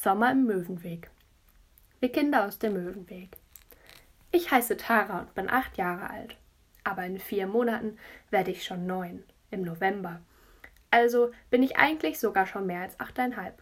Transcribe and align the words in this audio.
Sommer 0.00 0.30
im 0.30 0.44
Möwenweg. 0.44 1.10
Wir 1.98 2.12
Kinder 2.12 2.46
aus 2.46 2.60
dem 2.60 2.74
Möwenweg. 2.74 3.36
Ich 4.30 4.52
heiße 4.52 4.76
Tara 4.76 5.22
und 5.22 5.34
bin 5.34 5.50
acht 5.50 5.76
Jahre 5.76 6.08
alt. 6.08 6.36
Aber 6.84 7.04
in 7.04 7.18
vier 7.18 7.48
Monaten 7.48 7.98
werde 8.30 8.52
ich 8.52 8.64
schon 8.64 8.86
neun, 8.86 9.24
im 9.50 9.62
November. 9.62 10.20
Also 10.92 11.32
bin 11.50 11.64
ich 11.64 11.78
eigentlich 11.78 12.20
sogar 12.20 12.46
schon 12.46 12.66
mehr 12.66 12.82
als 12.82 13.00
achteinhalb. 13.00 13.60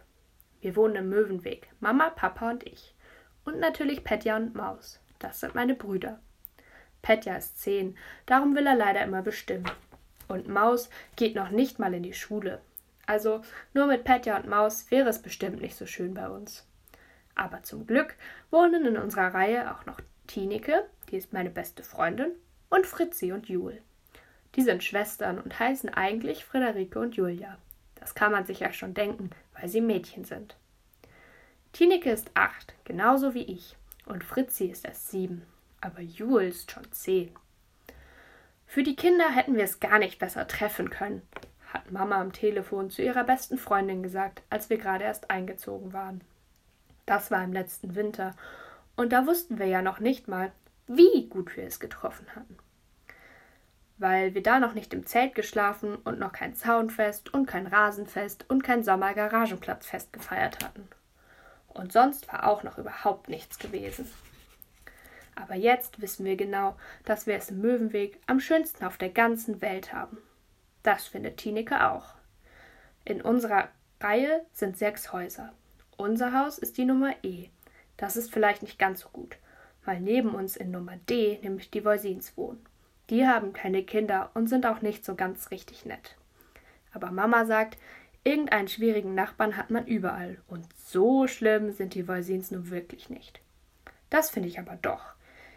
Wir 0.61 0.75
wohnen 0.75 0.97
im 0.97 1.09
Möwenweg, 1.09 1.69
Mama, 1.79 2.11
Papa 2.11 2.51
und 2.51 2.67
ich. 2.67 2.93
Und 3.43 3.59
natürlich 3.59 4.03
Petja 4.03 4.35
und 4.35 4.53
Maus. 4.53 4.99
Das 5.17 5.39
sind 5.39 5.55
meine 5.55 5.73
Brüder. 5.73 6.19
Petja 7.01 7.35
ist 7.35 7.59
zehn, 7.59 7.97
darum 8.27 8.55
will 8.55 8.67
er 8.67 8.75
leider 8.75 9.03
immer 9.03 9.23
bestimmen. 9.23 9.71
Und 10.27 10.47
Maus 10.47 10.91
geht 11.15 11.33
noch 11.33 11.49
nicht 11.49 11.79
mal 11.79 11.95
in 11.95 12.03
die 12.03 12.13
Schule. 12.13 12.61
Also 13.07 13.41
nur 13.73 13.87
mit 13.87 14.03
Petja 14.03 14.37
und 14.37 14.47
Maus 14.47 14.91
wäre 14.91 15.09
es 15.09 15.21
bestimmt 15.21 15.61
nicht 15.61 15.75
so 15.75 15.87
schön 15.87 16.13
bei 16.13 16.29
uns. 16.29 16.67
Aber 17.33 17.63
zum 17.63 17.87
Glück 17.87 18.15
wohnen 18.51 18.85
in 18.85 18.97
unserer 18.97 19.33
Reihe 19.33 19.73
auch 19.73 19.85
noch 19.85 19.99
Tineke, 20.27 20.85
die 21.09 21.17
ist 21.17 21.33
meine 21.33 21.49
beste 21.49 21.83
Freundin, 21.83 22.31
und 22.69 22.85
Fritzi 22.85 23.31
und 23.31 23.47
Jul. 23.47 23.81
Die 24.55 24.61
sind 24.61 24.83
Schwestern 24.83 25.39
und 25.39 25.57
heißen 25.57 25.89
eigentlich 25.89 26.43
Friederike 26.43 26.99
und 26.99 27.15
Julia. 27.15 27.57
Das 27.95 28.13
kann 28.13 28.31
man 28.31 28.45
sich 28.45 28.59
ja 28.59 28.73
schon 28.73 28.93
denken, 28.93 29.29
weil 29.53 29.69
sie 29.69 29.81
Mädchen 29.81 30.25
sind. 30.25 30.57
Tineke 31.71 32.11
ist 32.11 32.31
acht, 32.33 32.73
genauso 32.83 33.33
wie 33.33 33.43
ich, 33.43 33.77
und 34.05 34.23
Fritzi 34.23 34.65
ist 34.65 34.83
erst 34.85 35.09
sieben, 35.09 35.43
aber 35.79 36.01
Jul 36.01 36.43
ist 36.43 36.71
schon 36.71 36.91
zehn. 36.91 37.31
Für 38.65 38.83
die 38.83 38.95
Kinder 38.95 39.29
hätten 39.29 39.55
wir 39.55 39.63
es 39.63 39.79
gar 39.79 39.99
nicht 39.99 40.19
besser 40.19 40.47
treffen 40.47 40.89
können, 40.89 41.21
hat 41.77 41.91
Mama 41.91 42.19
am 42.19 42.33
Telefon 42.33 42.89
zu 42.89 43.01
ihrer 43.01 43.23
besten 43.23 43.57
Freundin 43.57 44.03
gesagt, 44.03 44.41
als 44.49 44.69
wir 44.69 44.77
gerade 44.77 45.03
erst 45.03 45.29
eingezogen 45.29 45.93
waren. 45.93 46.21
Das 47.05 47.31
war 47.31 47.43
im 47.43 47.53
letzten 47.53 47.95
Winter, 47.95 48.35
und 48.95 49.13
da 49.13 49.27
wussten 49.27 49.59
wir 49.59 49.67
ja 49.67 49.83
noch 49.83 49.99
nicht 49.99 50.27
mal, 50.27 50.51
wie 50.87 51.27
gut 51.29 51.55
wir 51.55 51.65
es 51.65 51.79
getroffen 51.79 52.25
hatten. 52.35 52.57
Weil 53.99 54.33
wir 54.33 54.41
da 54.41 54.59
noch 54.59 54.73
nicht 54.73 54.93
im 54.93 55.05
Zelt 55.05 55.35
geschlafen 55.35 55.95
und 55.97 56.19
noch 56.19 56.31
kein 56.31 56.55
Zaunfest 56.55 57.33
und 57.33 57.45
kein 57.45 57.67
Rasenfest 57.67 58.49
und 58.49 58.63
kein 58.63 58.83
Sommergaragenplatzfest 58.83 60.13
gefeiert 60.13 60.63
hatten. 60.63 60.87
Und 61.67 61.93
sonst 61.93 62.31
war 62.31 62.47
auch 62.47 62.63
noch 62.63 62.79
überhaupt 62.79 63.29
nichts 63.29 63.59
gewesen. 63.59 64.11
Aber 65.35 65.53
jetzt 65.53 66.01
wissen 66.01 66.25
wir 66.25 66.35
genau, 66.35 66.75
dass 67.05 67.27
wir 67.27 67.35
es 67.35 67.51
im 67.51 67.61
Möwenweg 67.61 68.19
am 68.25 68.39
schönsten 68.39 68.83
auf 68.83 68.97
der 68.97 69.09
ganzen 69.09 69.61
Welt 69.61 69.93
haben. 69.93 70.17
Das 70.83 71.07
findet 71.07 71.37
Tineke 71.37 71.89
auch. 71.89 72.15
In 73.05 73.21
unserer 73.21 73.69
Reihe 73.99 74.45
sind 74.53 74.77
sechs 74.77 75.11
Häuser. 75.13 75.53
Unser 75.97 76.33
Haus 76.33 76.57
ist 76.57 76.77
die 76.77 76.85
Nummer 76.85 77.13
E. 77.23 77.49
Das 77.97 78.15
ist 78.15 78.31
vielleicht 78.31 78.61
nicht 78.61 78.77
ganz 78.77 79.01
so 79.01 79.09
gut, 79.09 79.37
weil 79.85 79.99
neben 79.99 80.35
uns 80.35 80.55
in 80.55 80.71
Nummer 80.71 80.97
D 81.09 81.39
nämlich 81.41 81.71
die 81.71 81.83
Voisins 81.83 82.37
wohnen. 82.37 82.63
Die 83.09 83.25
haben 83.25 83.53
keine 83.53 83.83
Kinder 83.83 84.29
und 84.33 84.47
sind 84.47 84.65
auch 84.65 84.81
nicht 84.81 85.05
so 85.05 85.15
ganz 85.15 85.49
richtig 85.51 85.85
nett. 85.85 86.15
Aber 86.93 87.11
Mama 87.11 87.45
sagt, 87.45 87.77
irgendeinen 88.23 88.67
schwierigen 88.67 89.15
Nachbarn 89.15 89.57
hat 89.57 89.69
man 89.69 89.87
überall 89.87 90.37
und 90.47 90.67
so 90.77 91.27
schlimm 91.27 91.71
sind 91.71 91.95
die 91.95 92.07
Voisins 92.07 92.51
nun 92.51 92.69
wirklich 92.69 93.09
nicht. 93.09 93.39
Das 94.09 94.29
finde 94.29 94.49
ich 94.49 94.59
aber 94.59 94.77
doch. 94.81 95.13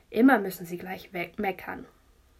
Immer 0.08 0.38
müssen 0.38 0.66
sie 0.66 0.78
gleich 0.78 1.10
meckern. 1.12 1.86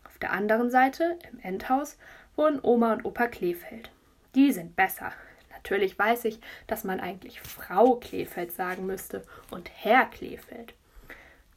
Auf 0.05 0.19
der 0.19 0.33
anderen 0.33 0.71
Seite, 0.71 1.19
im 1.31 1.39
Endhaus, 1.41 1.99
wohnen 2.41 2.61
Oma 2.63 2.95
und 2.95 3.05
Opa 3.05 3.27
Kleefeld. 3.27 3.91
Die 4.35 4.51
sind 4.51 4.75
besser. 4.75 5.13
Natürlich 5.53 5.99
weiß 5.99 6.25
ich, 6.25 6.41
dass 6.67 6.85
man 6.85 6.99
eigentlich 6.99 7.39
Frau 7.39 7.97
Kleefeld 7.97 8.51
sagen 8.51 8.87
müsste 8.87 9.23
und 9.51 9.71
Herr 9.71 10.07
Kleefeld. 10.07 10.73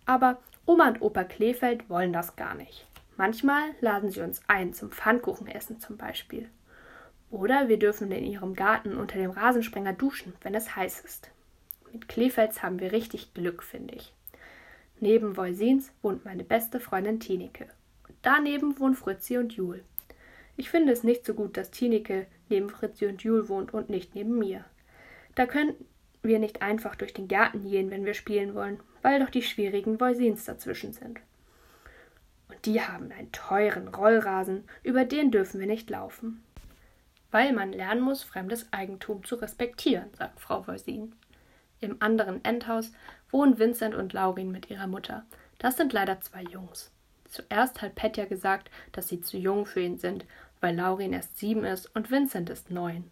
Aber 0.05 0.39
Oma 0.65 0.89
und 0.89 1.01
Opa 1.01 1.23
Kleefeld 1.23 1.89
wollen 1.89 2.11
das 2.11 2.35
gar 2.35 2.53
nicht. 2.53 2.85
Manchmal 3.15 3.61
laden 3.79 4.11
sie 4.11 4.19
uns 4.19 4.41
ein 4.47 4.73
zum 4.73 4.91
Pfannkuchenessen 4.91 5.79
zum 5.79 5.95
Beispiel. 5.95 6.49
Oder 7.31 7.69
wir 7.69 7.79
dürfen 7.79 8.11
in 8.11 8.25
ihrem 8.25 8.53
Garten 8.53 8.97
unter 8.97 9.17
dem 9.17 9.31
Rasensprenger 9.31 9.93
duschen, 9.93 10.33
wenn 10.41 10.53
es 10.53 10.75
heiß 10.75 10.99
ist. 10.99 11.31
Mit 11.93 12.09
Kleefelds 12.09 12.61
haben 12.61 12.81
wir 12.81 12.91
richtig 12.91 13.33
Glück, 13.33 13.63
finde 13.63 13.95
ich. 13.95 14.13
Neben 14.99 15.37
Voisins 15.37 15.93
wohnt 16.01 16.25
meine 16.25 16.43
beste 16.43 16.81
Freundin 16.81 17.21
Tineke. 17.21 17.69
Und 18.09 18.17
daneben 18.21 18.77
wohnen 18.79 18.95
Fritzi 18.95 19.37
und 19.37 19.53
Jul. 19.53 19.81
Ich 20.55 20.69
finde 20.69 20.93
es 20.93 21.03
nicht 21.03 21.25
so 21.25 21.33
gut, 21.33 21.57
dass 21.57 21.71
Tineke 21.71 22.27
neben 22.49 22.69
Fritzi 22.69 23.07
und 23.07 23.23
Jul 23.23 23.49
wohnt 23.49 23.73
und 23.73 23.89
nicht 23.89 24.15
neben 24.15 24.37
mir. 24.37 24.65
Da 25.35 25.45
können 25.45 25.73
wir 26.21 26.39
nicht 26.39 26.61
einfach 26.61 26.95
durch 26.95 27.13
den 27.13 27.27
Garten 27.27 27.69
gehen, 27.69 27.91
wenn 27.91 28.05
wir 28.05 28.13
spielen 28.13 28.55
wollen, 28.55 28.79
weil 29.01 29.19
doch 29.19 29.29
die 29.29 29.41
schwierigen 29.41 29.99
Voisins 29.99 30.45
dazwischen 30.45 30.93
sind. 30.93 31.19
Und 32.47 32.65
die 32.65 32.81
haben 32.81 33.11
einen 33.11 33.31
teuren 33.31 33.87
Rollrasen, 33.87 34.63
über 34.83 35.05
den 35.05 35.31
dürfen 35.31 35.59
wir 35.59 35.67
nicht 35.67 35.89
laufen. 35.89 36.43
Weil 37.31 37.51
man 37.51 37.73
lernen 37.73 38.01
muss, 38.01 38.23
fremdes 38.23 38.71
Eigentum 38.71 39.23
zu 39.23 39.35
respektieren, 39.35 40.13
sagt 40.13 40.39
Frau 40.39 40.67
Voisin. 40.67 41.13
Im 41.79 41.97
anderen 41.99 42.45
Endhaus 42.45 42.93
wohnen 43.31 43.57
Vincent 43.57 43.95
und 43.95 44.13
Laurin 44.13 44.51
mit 44.51 44.69
ihrer 44.69 44.87
Mutter. 44.87 45.25
Das 45.57 45.75
sind 45.75 45.91
leider 45.91 46.21
zwei 46.21 46.43
Jungs. 46.43 46.92
Zuerst 47.33 47.81
hat 47.81 47.95
Petja 47.95 48.25
gesagt, 48.25 48.69
dass 48.91 49.07
sie 49.07 49.19
zu 49.19 49.37
jung 49.37 49.65
für 49.65 49.79
ihn 49.79 49.97
sind, 49.97 50.23
weil 50.61 50.75
Laurin 50.75 51.13
erst 51.13 51.39
sieben 51.39 51.65
ist 51.65 51.87
und 51.95 52.11
Vincent 52.11 52.51
ist 52.51 52.69
neun. 52.69 53.05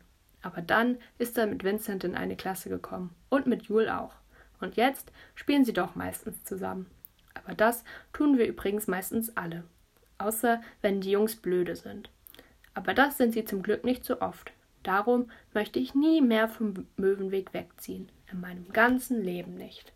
Aber 0.43 0.61
dann 0.61 0.99
ist 1.17 1.39
er 1.39 1.47
mit 1.47 1.63
Vincent 1.63 2.03
in 2.03 2.13
eine 2.13 2.35
Klasse 2.35 2.69
gekommen 2.69 3.15
und 3.29 3.47
mit 3.47 3.63
Jul 3.63 3.89
auch. 3.89 4.13
Und 4.59 4.75
jetzt 4.75 5.11
spielen 5.33 5.65
sie 5.65 5.73
doch 5.73 5.95
meistens 5.95 6.43
zusammen. 6.43 6.85
Aber 7.33 7.55
das 7.55 7.83
tun 8.13 8.37
wir 8.37 8.45
übrigens 8.45 8.85
meistens 8.85 9.35
alle. 9.35 9.63
Außer 10.19 10.61
wenn 10.83 11.01
die 11.01 11.09
Jungs 11.09 11.35
blöde 11.35 11.75
sind. 11.75 12.11
Aber 12.75 12.93
das 12.93 13.17
sind 13.17 13.33
sie 13.33 13.43
zum 13.43 13.63
Glück 13.63 13.83
nicht 13.83 14.05
so 14.05 14.21
oft. 14.21 14.53
Darum 14.83 15.31
möchte 15.51 15.79
ich 15.79 15.95
nie 15.95 16.21
mehr 16.21 16.47
vom 16.47 16.85
Möwenweg 16.95 17.55
wegziehen. 17.55 18.11
In 18.31 18.39
meinem 18.39 18.71
ganzen 18.71 19.23
Leben 19.23 19.55
nicht. 19.55 19.93